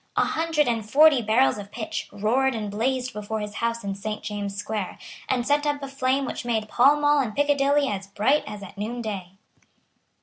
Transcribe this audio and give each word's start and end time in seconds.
A 0.17 0.25
hundred 0.25 0.67
and 0.67 0.83
forty 0.83 1.21
barrels 1.21 1.59
of 1.59 1.71
pitch 1.71 2.09
roared 2.11 2.55
and 2.55 2.71
blazed 2.71 3.13
before 3.13 3.39
his 3.39 3.53
house 3.61 3.83
in 3.83 3.93
Saint 3.93 4.23
James's 4.23 4.57
Square, 4.57 4.97
and 5.29 5.45
sent 5.45 5.67
up 5.67 5.83
a 5.83 5.87
flame 5.87 6.25
which 6.25 6.43
made 6.43 6.67
Pall 6.67 6.95
Mall 6.99 7.19
and 7.19 7.35
Piccadilly 7.35 7.87
as 7.87 8.07
bright 8.07 8.43
as 8.47 8.63
at 8.63 8.79
noonday. 8.79 9.33